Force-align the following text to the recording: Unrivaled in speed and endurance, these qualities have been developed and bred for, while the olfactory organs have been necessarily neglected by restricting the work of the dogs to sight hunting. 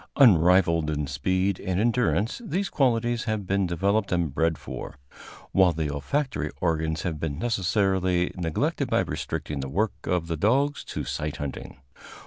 Unrivaled 0.15 0.89
in 0.89 1.05
speed 1.05 1.59
and 1.59 1.79
endurance, 1.79 2.41
these 2.43 2.71
qualities 2.71 3.25
have 3.25 3.45
been 3.45 3.67
developed 3.67 4.11
and 4.11 4.33
bred 4.33 4.57
for, 4.57 4.97
while 5.51 5.73
the 5.73 5.91
olfactory 5.91 6.49
organs 6.59 7.03
have 7.03 7.19
been 7.19 7.37
necessarily 7.37 8.31
neglected 8.35 8.89
by 8.89 9.01
restricting 9.01 9.59
the 9.59 9.69
work 9.69 9.93
of 10.05 10.25
the 10.25 10.35
dogs 10.37 10.83
to 10.83 11.03
sight 11.03 11.37
hunting. 11.37 11.77